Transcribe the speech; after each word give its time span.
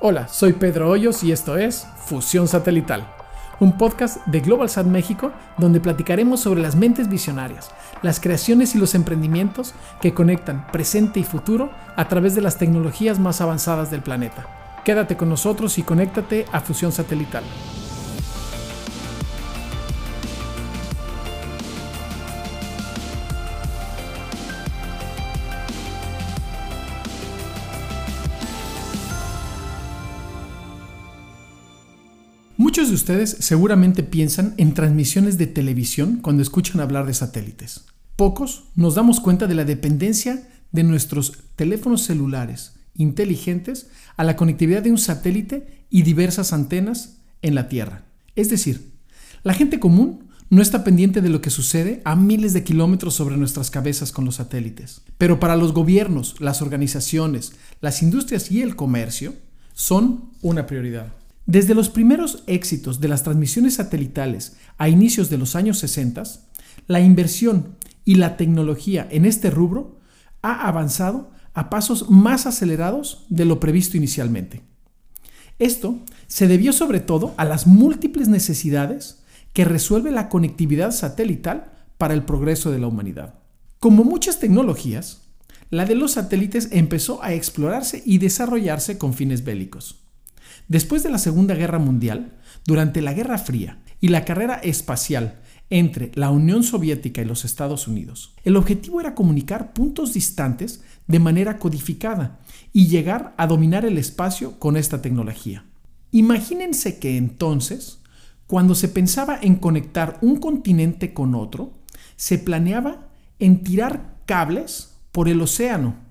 Hola, 0.00 0.26
soy 0.26 0.54
Pedro 0.54 0.90
Hoyos 0.90 1.22
y 1.22 1.30
esto 1.30 1.56
es 1.56 1.86
Fusión 1.96 2.48
Satelital, 2.48 3.06
un 3.60 3.78
podcast 3.78 4.26
de 4.26 4.40
GlobalSat 4.40 4.86
México 4.86 5.30
donde 5.56 5.80
platicaremos 5.80 6.40
sobre 6.40 6.60
las 6.60 6.74
mentes 6.74 7.08
visionarias, 7.08 7.70
las 8.02 8.18
creaciones 8.18 8.74
y 8.74 8.78
los 8.78 8.96
emprendimientos 8.96 9.72
que 10.02 10.12
conectan 10.12 10.66
presente 10.72 11.20
y 11.20 11.24
futuro 11.24 11.70
a 11.96 12.08
través 12.08 12.34
de 12.34 12.42
las 12.42 12.58
tecnologías 12.58 13.20
más 13.20 13.40
avanzadas 13.40 13.90
del 13.92 14.02
planeta. 14.02 14.82
Quédate 14.84 15.16
con 15.16 15.28
nosotros 15.28 15.78
y 15.78 15.84
conéctate 15.84 16.44
a 16.52 16.60
Fusión 16.60 16.90
Satelital. 16.90 17.44
Muchos 32.74 32.88
de 32.88 32.96
ustedes 32.96 33.36
seguramente 33.38 34.02
piensan 34.02 34.54
en 34.56 34.74
transmisiones 34.74 35.38
de 35.38 35.46
televisión 35.46 36.18
cuando 36.20 36.42
escuchan 36.42 36.80
hablar 36.80 37.06
de 37.06 37.14
satélites. 37.14 37.84
Pocos 38.16 38.64
nos 38.74 38.96
damos 38.96 39.20
cuenta 39.20 39.46
de 39.46 39.54
la 39.54 39.64
dependencia 39.64 40.48
de 40.72 40.82
nuestros 40.82 41.34
teléfonos 41.54 42.02
celulares 42.02 42.72
inteligentes 42.96 43.90
a 44.16 44.24
la 44.24 44.34
conectividad 44.34 44.82
de 44.82 44.90
un 44.90 44.98
satélite 44.98 45.84
y 45.88 46.02
diversas 46.02 46.52
antenas 46.52 47.18
en 47.42 47.54
la 47.54 47.68
Tierra. 47.68 48.06
Es 48.34 48.50
decir, 48.50 48.90
la 49.44 49.54
gente 49.54 49.78
común 49.78 50.24
no 50.50 50.60
está 50.60 50.82
pendiente 50.82 51.20
de 51.20 51.28
lo 51.28 51.40
que 51.40 51.50
sucede 51.50 52.02
a 52.04 52.16
miles 52.16 52.54
de 52.54 52.64
kilómetros 52.64 53.14
sobre 53.14 53.36
nuestras 53.36 53.70
cabezas 53.70 54.10
con 54.10 54.24
los 54.24 54.34
satélites. 54.34 55.02
Pero 55.16 55.38
para 55.38 55.54
los 55.54 55.74
gobiernos, 55.74 56.40
las 56.40 56.60
organizaciones, 56.60 57.52
las 57.80 58.02
industrias 58.02 58.50
y 58.50 58.62
el 58.62 58.74
comercio 58.74 59.32
son 59.74 60.32
una 60.42 60.66
prioridad. 60.66 61.12
Desde 61.46 61.74
los 61.74 61.90
primeros 61.90 62.42
éxitos 62.46 63.00
de 63.00 63.08
las 63.08 63.22
transmisiones 63.22 63.74
satelitales 63.74 64.56
a 64.78 64.88
inicios 64.88 65.28
de 65.28 65.36
los 65.36 65.56
años 65.56 65.78
60, 65.78 66.22
la 66.86 67.00
inversión 67.00 67.76
y 68.04 68.14
la 68.14 68.36
tecnología 68.36 69.06
en 69.10 69.26
este 69.26 69.50
rubro 69.50 69.98
ha 70.40 70.66
avanzado 70.66 71.30
a 71.52 71.70
pasos 71.70 72.10
más 72.10 72.46
acelerados 72.46 73.26
de 73.28 73.44
lo 73.44 73.60
previsto 73.60 73.96
inicialmente. 73.96 74.62
Esto 75.58 75.98
se 76.26 76.48
debió 76.48 76.72
sobre 76.72 77.00
todo 77.00 77.34
a 77.36 77.44
las 77.44 77.66
múltiples 77.66 78.28
necesidades 78.28 79.22
que 79.52 79.64
resuelve 79.64 80.10
la 80.10 80.28
conectividad 80.28 80.90
satelital 80.90 81.72
para 81.98 82.14
el 82.14 82.24
progreso 82.24 82.72
de 82.72 82.78
la 82.78 82.88
humanidad. 82.88 83.34
Como 83.78 84.02
muchas 84.02 84.40
tecnologías, 84.40 85.28
la 85.70 85.84
de 85.84 85.94
los 85.94 86.12
satélites 86.12 86.68
empezó 86.72 87.22
a 87.22 87.34
explorarse 87.34 88.02
y 88.04 88.18
desarrollarse 88.18 88.98
con 88.98 89.14
fines 89.14 89.44
bélicos. 89.44 90.03
Después 90.68 91.02
de 91.02 91.10
la 91.10 91.18
Segunda 91.18 91.54
Guerra 91.54 91.78
Mundial, 91.78 92.32
durante 92.64 93.02
la 93.02 93.12
Guerra 93.12 93.38
Fría 93.38 93.78
y 94.00 94.08
la 94.08 94.24
carrera 94.24 94.54
espacial 94.54 95.40
entre 95.70 96.10
la 96.14 96.30
Unión 96.30 96.62
Soviética 96.62 97.20
y 97.20 97.26
los 97.26 97.44
Estados 97.44 97.86
Unidos, 97.86 98.34
el 98.44 98.56
objetivo 98.56 99.00
era 99.00 99.14
comunicar 99.14 99.72
puntos 99.72 100.14
distantes 100.14 100.82
de 101.06 101.18
manera 101.18 101.58
codificada 101.58 102.40
y 102.72 102.86
llegar 102.86 103.34
a 103.36 103.46
dominar 103.46 103.84
el 103.84 103.98
espacio 103.98 104.58
con 104.58 104.76
esta 104.76 105.02
tecnología. 105.02 105.64
Imagínense 106.12 106.98
que 106.98 107.16
entonces, 107.16 107.98
cuando 108.46 108.74
se 108.74 108.88
pensaba 108.88 109.38
en 109.42 109.56
conectar 109.56 110.18
un 110.22 110.36
continente 110.36 111.12
con 111.12 111.34
otro, 111.34 111.72
se 112.16 112.38
planeaba 112.38 113.08
en 113.38 113.62
tirar 113.62 114.16
cables 114.26 114.94
por 115.12 115.28
el 115.28 115.42
océano 115.42 116.03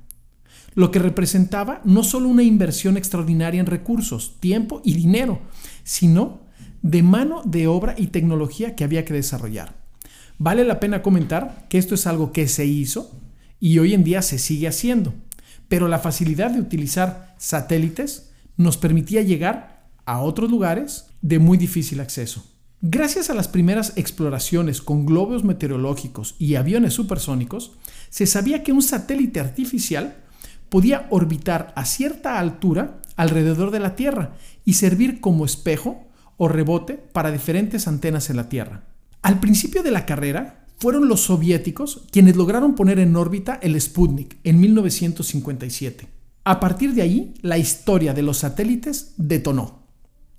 lo 0.75 0.91
que 0.91 0.99
representaba 0.99 1.81
no 1.83 2.03
solo 2.03 2.29
una 2.29 2.43
inversión 2.43 2.97
extraordinaria 2.97 3.59
en 3.59 3.65
recursos, 3.65 4.37
tiempo 4.39 4.81
y 4.83 4.93
dinero, 4.93 5.41
sino 5.83 6.41
de 6.81 7.03
mano 7.03 7.41
de 7.45 7.67
obra 7.67 7.95
y 7.97 8.07
tecnología 8.07 8.75
que 8.75 8.83
había 8.83 9.05
que 9.05 9.13
desarrollar. 9.13 9.75
Vale 10.37 10.63
la 10.63 10.79
pena 10.79 11.01
comentar 11.01 11.65
que 11.69 11.77
esto 11.77 11.95
es 11.95 12.07
algo 12.07 12.31
que 12.31 12.47
se 12.47 12.65
hizo 12.65 13.11
y 13.59 13.79
hoy 13.79 13.93
en 13.93 14.03
día 14.03 14.21
se 14.21 14.39
sigue 14.39 14.67
haciendo, 14.67 15.13
pero 15.67 15.87
la 15.87 15.99
facilidad 15.99 16.51
de 16.51 16.59
utilizar 16.59 17.35
satélites 17.37 18.31
nos 18.57 18.77
permitía 18.77 19.21
llegar 19.21 19.87
a 20.05 20.21
otros 20.21 20.51
lugares 20.51 21.05
de 21.21 21.39
muy 21.39 21.57
difícil 21.57 22.01
acceso. 22.01 22.45
Gracias 22.81 23.29
a 23.29 23.33
las 23.33 23.47
primeras 23.47 23.93
exploraciones 23.95 24.81
con 24.81 25.05
globos 25.05 25.45
meteorológicos 25.45 26.35
y 26.37 26.55
aviones 26.55 26.93
supersónicos, 26.93 27.77
se 28.09 28.27
sabía 28.27 28.61
que 28.61 28.73
un 28.73 28.81
satélite 28.81 29.39
artificial 29.39 30.17
podía 30.73 31.05
orbitar 31.11 31.71
a 31.75 31.85
cierta 31.85 32.39
altura 32.39 32.99
alrededor 33.15 33.69
de 33.69 33.79
la 33.79 33.95
Tierra 33.95 34.33
y 34.65 34.73
servir 34.73 35.21
como 35.21 35.45
espejo 35.45 36.07
o 36.37 36.47
rebote 36.47 36.95
para 36.95 37.31
diferentes 37.31 37.87
antenas 37.87 38.31
en 38.31 38.37
la 38.37 38.49
Tierra. 38.49 38.81
Al 39.21 39.39
principio 39.39 39.83
de 39.83 39.91
la 39.91 40.07
carrera, 40.07 40.65
fueron 40.79 41.07
los 41.07 41.21
soviéticos 41.21 42.07
quienes 42.09 42.35
lograron 42.35 42.73
poner 42.73 42.97
en 42.97 43.15
órbita 43.15 43.59
el 43.61 43.79
Sputnik 43.79 44.37
en 44.43 44.61
1957. 44.61 46.07
A 46.43 46.59
partir 46.59 46.95
de 46.95 47.03
ahí, 47.03 47.35
la 47.43 47.59
historia 47.59 48.15
de 48.15 48.23
los 48.23 48.39
satélites 48.39 49.13
detonó. 49.17 49.82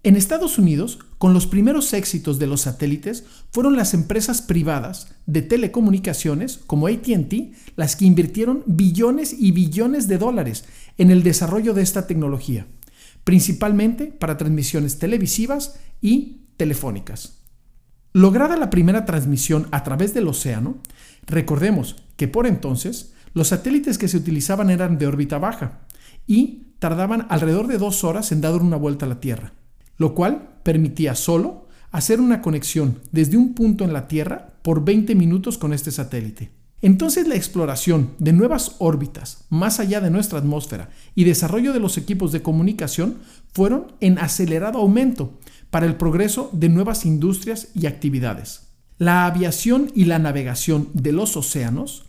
En 0.04 0.16
Estados 0.16 0.58
Unidos, 0.58 0.98
con 1.16 1.32
los 1.32 1.46
primeros 1.46 1.94
éxitos 1.94 2.38
de 2.38 2.46
los 2.46 2.60
satélites, 2.60 3.24
fueron 3.50 3.74
las 3.74 3.94
empresas 3.94 4.42
privadas 4.42 5.08
de 5.24 5.40
telecomunicaciones 5.40 6.60
como 6.66 6.88
ATT 6.88 7.32
las 7.76 7.96
que 7.96 8.04
invirtieron 8.04 8.64
billones 8.66 9.32
y 9.32 9.52
billones 9.52 10.06
de 10.06 10.18
dólares 10.18 10.66
en 10.98 11.10
el 11.10 11.22
desarrollo 11.22 11.72
de 11.72 11.80
esta 11.80 12.06
tecnología, 12.06 12.66
principalmente 13.24 14.08
para 14.08 14.36
transmisiones 14.36 14.98
televisivas 14.98 15.76
y 16.02 16.42
telefónicas. 16.58 17.38
Lograda 18.12 18.58
la 18.58 18.68
primera 18.68 19.06
transmisión 19.06 19.68
a 19.70 19.84
través 19.84 20.12
del 20.12 20.28
océano, 20.28 20.82
recordemos 21.26 21.96
que 22.16 22.28
por 22.28 22.46
entonces 22.46 23.14
los 23.32 23.48
satélites 23.48 23.96
que 23.96 24.08
se 24.08 24.18
utilizaban 24.18 24.68
eran 24.68 24.98
de 24.98 25.06
órbita 25.06 25.38
baja 25.38 25.80
y 26.26 26.74
tardaban 26.78 27.26
alrededor 27.30 27.68
de 27.68 27.78
dos 27.78 28.04
horas 28.04 28.32
en 28.32 28.42
dar 28.42 28.52
una 28.56 28.76
vuelta 28.76 29.06
a 29.06 29.08
la 29.08 29.20
Tierra 29.20 29.54
lo 29.96 30.14
cual 30.14 30.58
permitía 30.62 31.14
solo 31.14 31.66
hacer 31.90 32.20
una 32.20 32.42
conexión 32.42 33.00
desde 33.12 33.36
un 33.36 33.54
punto 33.54 33.84
en 33.84 33.92
la 33.92 34.08
Tierra 34.08 34.54
por 34.62 34.84
20 34.84 35.14
minutos 35.14 35.58
con 35.58 35.72
este 35.72 35.90
satélite. 35.90 36.50
Entonces 36.82 37.26
la 37.26 37.36
exploración 37.36 38.10
de 38.18 38.32
nuevas 38.32 38.76
órbitas 38.78 39.44
más 39.48 39.80
allá 39.80 40.00
de 40.00 40.10
nuestra 40.10 40.38
atmósfera 40.38 40.90
y 41.14 41.24
desarrollo 41.24 41.72
de 41.72 41.80
los 41.80 41.96
equipos 41.96 42.30
de 42.30 42.42
comunicación 42.42 43.18
fueron 43.54 43.92
en 44.00 44.18
acelerado 44.18 44.80
aumento 44.80 45.38
para 45.70 45.86
el 45.86 45.96
progreso 45.96 46.50
de 46.52 46.68
nuevas 46.68 47.06
industrias 47.06 47.68
y 47.74 47.86
actividades. 47.86 48.68
La 48.98 49.24
aviación 49.24 49.92
y 49.94 50.04
la 50.04 50.18
navegación 50.18 50.88
de 50.92 51.12
los 51.12 51.36
océanos 51.36 52.04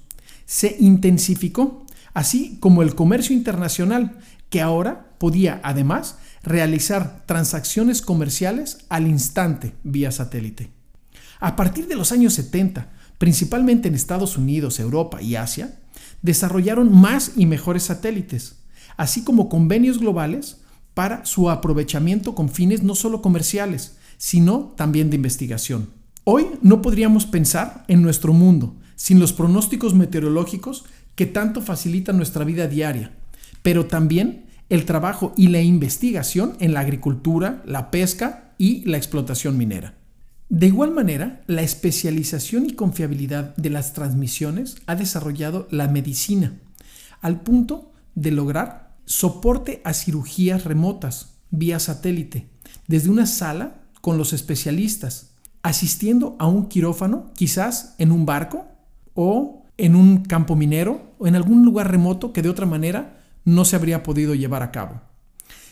se 0.45 0.75
intensificó, 0.79 1.85
así 2.13 2.57
como 2.59 2.81
el 2.81 2.95
comercio 2.95 3.35
internacional, 3.35 4.17
que 4.49 4.61
ahora 4.61 5.15
podía 5.17 5.61
además 5.63 6.17
realizar 6.45 7.23
transacciones 7.25 8.01
comerciales 8.01 8.77
al 8.89 9.07
instante 9.07 9.73
vía 9.83 10.11
satélite. 10.11 10.69
A 11.39 11.55
partir 11.55 11.87
de 11.87 11.95
los 11.95 12.11
años 12.11 12.33
70, 12.35 12.89
principalmente 13.17 13.87
en 13.87 13.95
Estados 13.95 14.37
Unidos, 14.37 14.79
Europa 14.79 15.21
y 15.21 15.35
Asia, 15.35 15.79
desarrollaron 16.21 16.93
más 16.93 17.33
y 17.35 17.45
mejores 17.45 17.83
satélites, 17.83 18.57
así 18.95 19.23
como 19.23 19.49
convenios 19.49 19.99
globales 19.99 20.61
para 20.93 21.25
su 21.25 21.49
aprovechamiento 21.49 22.35
con 22.35 22.49
fines 22.49 22.83
no 22.83 22.95
solo 22.95 23.21
comerciales, 23.21 23.97
sino 24.17 24.73
también 24.77 25.09
de 25.09 25.17
investigación. 25.17 25.89
Hoy 26.23 26.47
no 26.61 26.81
podríamos 26.81 27.25
pensar 27.25 27.83
en 27.87 28.01
nuestro 28.01 28.33
mundo 28.33 28.75
sin 28.95 29.19
los 29.19 29.33
pronósticos 29.33 29.93
meteorológicos 29.93 30.85
que 31.15 31.25
tanto 31.25 31.61
facilitan 31.61 32.17
nuestra 32.17 32.45
vida 32.45 32.67
diaria, 32.67 33.11
pero 33.61 33.85
también 33.85 34.44
el 34.69 34.85
trabajo 34.85 35.33
y 35.37 35.47
la 35.49 35.61
investigación 35.61 36.55
en 36.59 36.73
la 36.73 36.79
agricultura, 36.79 37.61
la 37.65 37.91
pesca 37.91 38.53
y 38.57 38.83
la 38.85 38.97
explotación 38.97 39.57
minera. 39.57 39.95
De 40.49 40.67
igual 40.67 40.91
manera, 40.91 41.41
la 41.47 41.61
especialización 41.61 42.67
y 42.67 42.73
confiabilidad 42.73 43.55
de 43.55 43.69
las 43.69 43.93
transmisiones 43.93 44.77
ha 44.85 44.95
desarrollado 44.95 45.67
la 45.71 45.87
medicina, 45.87 46.53
al 47.21 47.41
punto 47.41 47.91
de 48.13 48.31
lograr 48.31 48.95
soporte 49.05 49.81
a 49.83 49.93
cirugías 49.93 50.63
remotas 50.63 51.33
vía 51.49 51.79
satélite, 51.79 52.47
desde 52.87 53.09
una 53.09 53.25
sala 53.25 53.81
con 54.01 54.17
los 54.17 54.33
especialistas, 54.33 55.31
asistiendo 55.63 56.35
a 56.37 56.47
un 56.47 56.67
quirófano, 56.67 57.31
quizás 57.35 57.95
en 57.97 58.11
un 58.11 58.25
barco 58.25 58.67
o 59.15 59.65
en 59.77 59.95
un 59.95 60.23
campo 60.23 60.55
minero 60.55 61.15
o 61.17 61.27
en 61.27 61.35
algún 61.35 61.65
lugar 61.65 61.89
remoto 61.89 62.33
que 62.33 62.41
de 62.41 62.49
otra 62.49 62.65
manera 62.65 63.14
no 63.45 63.63
se 63.63 63.75
habría 63.75 64.03
podido 64.03 64.35
llevar 64.35 64.63
a 64.63 64.71
cabo. 64.71 65.01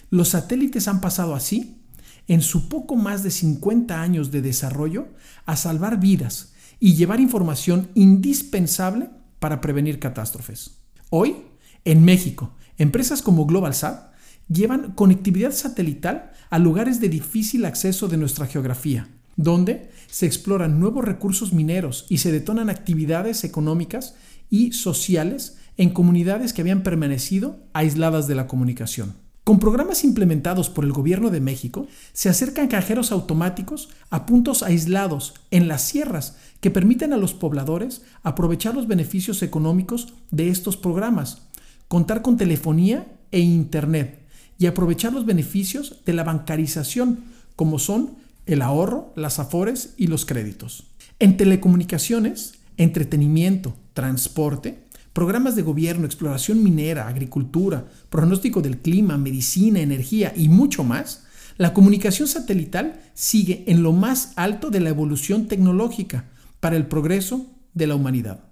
Los 0.09 0.29
satélites 0.29 0.87
han 0.87 1.01
pasado 1.01 1.35
así, 1.35 1.81
en 2.27 2.41
su 2.41 2.69
poco 2.69 2.95
más 2.95 3.23
de 3.23 3.31
50 3.31 4.01
años 4.01 4.31
de 4.31 4.41
desarrollo, 4.41 5.07
a 5.45 5.57
salvar 5.57 5.99
vidas 5.99 6.53
y 6.79 6.95
llevar 6.95 7.19
información 7.19 7.89
indispensable 7.95 9.09
para 9.39 9.59
prevenir 9.59 9.99
catástrofes. 9.99 10.77
Hoy, 11.09 11.35
en 11.83 12.05
México, 12.05 12.53
empresas 12.77 13.21
como 13.21 13.45
GlobalSat 13.45 14.13
llevan 14.47 14.93
conectividad 14.93 15.51
satelital 15.51 16.31
a 16.49 16.59
lugares 16.59 16.99
de 16.99 17.09
difícil 17.09 17.65
acceso 17.65 18.07
de 18.07 18.17
nuestra 18.17 18.47
geografía, 18.47 19.09
donde 19.35 19.91
se 20.07 20.25
exploran 20.25 20.79
nuevos 20.79 21.03
recursos 21.03 21.53
mineros 21.53 22.05
y 22.09 22.19
se 22.19 22.31
detonan 22.31 22.69
actividades 22.69 23.43
económicas 23.43 24.15
y 24.49 24.73
sociales 24.73 25.57
en 25.77 25.89
comunidades 25.89 26.53
que 26.53 26.61
habían 26.61 26.83
permanecido 26.83 27.59
aisladas 27.73 28.27
de 28.27 28.35
la 28.35 28.47
comunicación. 28.47 29.15
Con 29.43 29.59
programas 29.59 30.05
implementados 30.05 30.69
por 30.69 30.85
el 30.85 30.93
Gobierno 30.93 31.29
de 31.29 31.41
México, 31.41 31.87
se 32.13 32.29
acercan 32.29 32.69
cajeros 32.69 33.11
automáticos 33.11 33.89
a 34.09 34.25
puntos 34.25 34.63
aislados 34.63 35.33
en 35.51 35.67
las 35.67 35.81
sierras 35.81 36.37
que 36.61 36.71
permiten 36.71 37.11
a 37.11 37.17
los 37.17 37.33
pobladores 37.33 38.03
aprovechar 38.23 38.73
los 38.73 38.87
beneficios 38.87 39.43
económicos 39.43 40.13
de 40.31 40.47
estos 40.47 40.77
programas, 40.77 41.41
contar 41.89 42.21
con 42.21 42.37
telefonía 42.37 43.05
e 43.31 43.41
internet 43.41 44.19
y 44.57 44.67
aprovechar 44.67 45.11
los 45.11 45.25
beneficios 45.25 45.99
de 46.05 46.13
la 46.13 46.23
bancarización, 46.23 47.25
como 47.57 47.79
son 47.79 48.15
el 48.45 48.61
ahorro, 48.61 49.11
las 49.17 49.39
afores 49.39 49.93
y 49.97 50.07
los 50.07 50.25
créditos. 50.25 50.85
En 51.19 51.35
telecomunicaciones, 51.35 52.53
entretenimiento, 52.77 53.73
transporte, 53.93 54.82
programas 55.13 55.55
de 55.55 55.61
gobierno, 55.61 56.05
exploración 56.05 56.63
minera, 56.63 57.07
agricultura, 57.07 57.85
pronóstico 58.09 58.61
del 58.61 58.79
clima, 58.79 59.17
medicina, 59.17 59.79
energía 59.79 60.33
y 60.35 60.49
mucho 60.49 60.83
más, 60.83 61.23
la 61.57 61.73
comunicación 61.73 62.27
satelital 62.27 62.99
sigue 63.13 63.63
en 63.67 63.83
lo 63.83 63.91
más 63.91 64.33
alto 64.35 64.71
de 64.71 64.79
la 64.79 64.89
evolución 64.89 65.47
tecnológica 65.47 66.25
para 66.59 66.75
el 66.75 66.87
progreso 66.87 67.45
de 67.73 67.87
la 67.87 67.95
humanidad. 67.95 68.45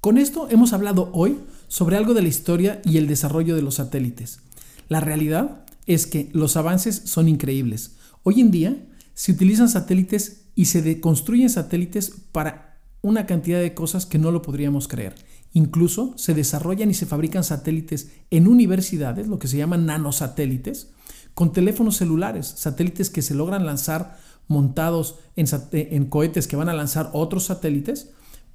Con 0.00 0.16
esto 0.16 0.48
hemos 0.50 0.72
hablado 0.72 1.10
hoy 1.12 1.38
sobre 1.66 1.96
algo 1.96 2.14
de 2.14 2.22
la 2.22 2.28
historia 2.28 2.80
y 2.84 2.96
el 2.96 3.06
desarrollo 3.06 3.54
de 3.54 3.62
los 3.62 3.74
satélites. 3.74 4.40
La 4.88 5.00
realidad 5.00 5.66
es 5.86 6.06
que 6.06 6.30
los 6.32 6.56
avances 6.56 7.02
son 7.04 7.28
increíbles. 7.28 7.96
Hoy 8.22 8.40
en 8.40 8.50
día 8.50 8.76
se 9.14 9.32
utilizan 9.32 9.68
satélites 9.68 10.44
y 10.54 10.66
se 10.66 11.00
construyen 11.00 11.50
satélites 11.50 12.12
para 12.32 12.78
una 13.02 13.26
cantidad 13.26 13.60
de 13.60 13.74
cosas 13.74 14.06
que 14.06 14.18
no 14.18 14.30
lo 14.30 14.42
podríamos 14.42 14.88
creer. 14.88 15.14
Incluso 15.52 16.14
se 16.16 16.34
desarrollan 16.34 16.90
y 16.90 16.94
se 16.94 17.06
fabrican 17.06 17.44
satélites 17.44 18.10
en 18.30 18.48
universidades, 18.48 19.28
lo 19.28 19.38
que 19.38 19.48
se 19.48 19.56
llaman 19.56 19.86
nanosatélites, 19.86 20.90
con 21.34 21.52
teléfonos 21.52 21.96
celulares, 21.96 22.52
satélites 22.56 23.10
que 23.10 23.22
se 23.22 23.34
logran 23.34 23.64
lanzar 23.64 24.18
montados 24.48 25.20
en, 25.36 26.06
cohetes 26.06 26.48
que 26.48 26.56
van 26.56 26.68
a 26.68 26.74
lanzar 26.74 27.10
otros 27.12 27.44
satélites 27.44 28.10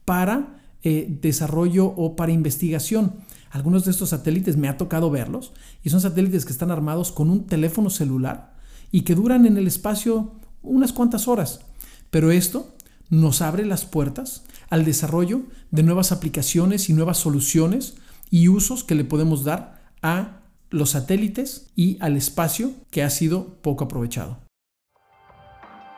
para 0.05 0.61
eh, 0.83 1.07
desarrollo 1.21 1.85
o 1.85 2.15
para 2.15 2.31
investigación. 2.31 3.13
Algunos 3.51 3.85
de 3.85 3.91
estos 3.91 4.09
satélites 4.09 4.57
me 4.57 4.67
ha 4.67 4.77
tocado 4.77 5.11
verlos 5.11 5.53
y 5.83 5.91
son 5.91 6.01
satélites 6.01 6.43
que 6.43 6.51
están 6.51 6.71
armados 6.71 7.11
con 7.11 7.29
un 7.29 7.45
teléfono 7.45 7.89
celular 7.89 8.55
y 8.91 9.01
que 9.01 9.15
duran 9.15 9.45
en 9.45 9.57
el 9.57 9.67
espacio 9.67 10.33
unas 10.61 10.91
cuantas 10.91 11.27
horas. 11.27 11.61
Pero 12.09 12.31
esto 12.31 12.73
nos 13.09 13.41
abre 13.41 13.65
las 13.65 13.85
puertas 13.85 14.43
al 14.73 14.85
desarrollo 14.85 15.43
de 15.69 15.83
nuevas 15.83 16.11
aplicaciones 16.11 16.89
y 16.89 16.93
nuevas 16.93 17.19
soluciones 17.19 17.93
y 18.31 18.47
usos 18.47 18.83
que 18.83 18.95
le 18.95 19.03
podemos 19.03 19.43
dar 19.43 19.83
a 20.01 20.39
los 20.71 20.89
satélites 20.89 21.67
y 21.75 21.99
al 22.01 22.17
espacio 22.17 22.71
que 22.89 23.03
ha 23.03 23.11
sido 23.11 23.61
poco 23.61 23.83
aprovechado. 23.83 24.39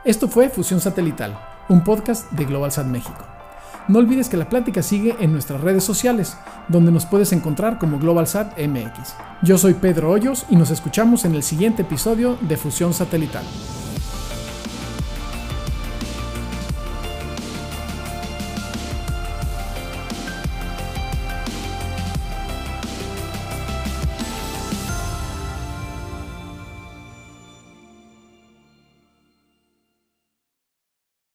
Esto 0.04 0.28
fue 0.28 0.50
Fusión 0.50 0.82
Satelital, 0.82 1.40
un 1.70 1.86
podcast 1.86 2.30
de 2.34 2.44
GlobalSat 2.44 2.86
México. 2.86 3.26
No 3.88 4.00
olvides 4.00 4.28
que 4.28 4.36
la 4.36 4.50
plática 4.50 4.84
sigue 4.84 5.16
en 5.22 5.32
nuestras 5.32 5.62
redes 5.62 5.86
sociales, 5.86 6.36
donde 6.68 6.92
nos 6.92 7.06
puedes 7.06 7.32
encontrar 7.32 7.80
como 7.80 7.98
GlobalSat 7.98 8.60
MX. 8.60 9.16
Yo 9.42 9.58
soy 9.58 9.76
Pedro 9.76 10.12
Hoyos 10.12 10.46
y 10.50 10.58
nos 10.58 10.70
escuchamos 10.70 11.24
en 11.24 11.34
el 11.36 11.44
siguiente 11.44 11.84
episodio 11.84 12.38
de 12.42 12.58
Fusión 12.58 12.94
Satelital. 12.94 13.46